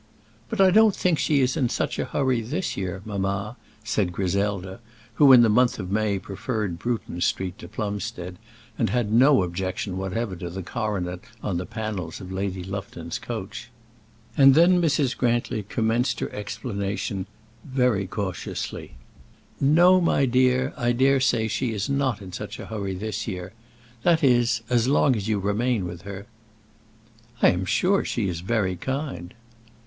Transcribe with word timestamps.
"But 0.49 0.59
I 0.59 0.71
don't 0.71 0.95
think 0.95 1.19
she 1.19 1.41
is 1.41 1.55
in 1.55 1.69
such 1.69 1.99
a 1.99 2.05
hurry 2.05 2.41
this 2.41 2.75
year, 2.75 3.03
mamma," 3.05 3.55
said 3.83 4.11
Griselda, 4.11 4.79
who 5.21 5.31
in 5.31 5.43
the 5.43 5.47
month 5.47 5.77
of 5.77 5.91
May 5.91 6.17
preferred 6.17 6.79
Bruton 6.79 7.21
Street 7.21 7.59
to 7.59 7.67
Plumstead, 7.67 8.39
and 8.79 8.89
had 8.89 9.13
no 9.13 9.43
objection 9.43 9.99
whatever 9.99 10.35
to 10.37 10.49
the 10.49 10.63
coronet 10.63 11.19
on 11.43 11.57
the 11.57 11.67
panels 11.67 12.19
of 12.19 12.31
Lady 12.31 12.63
Lufton's 12.63 13.19
coach. 13.19 13.69
And 14.35 14.55
then 14.55 14.81
Mrs. 14.81 15.15
Grantly 15.15 15.61
commenced 15.61 16.19
her 16.21 16.31
explanation 16.33 17.27
very 17.63 18.07
cautiously. 18.07 18.93
"No, 19.59 20.01
my 20.01 20.25
dear, 20.25 20.73
I 20.77 20.93
daresay 20.93 21.47
she 21.47 21.73
is 21.73 21.91
not 21.91 22.23
in 22.23 22.31
such 22.31 22.57
a 22.59 22.65
hurry 22.65 22.95
this 22.95 23.27
year, 23.27 23.53
that 24.01 24.23
is, 24.23 24.63
as 24.67 24.87
long 24.87 25.15
as 25.15 25.27
you 25.27 25.37
remain 25.37 25.85
with 25.85 26.01
her." 26.01 26.25
"I 27.43 27.49
am 27.49 27.65
sure 27.65 28.03
she 28.03 28.27
is 28.27 28.39
very 28.39 28.75
kind." 28.75 29.35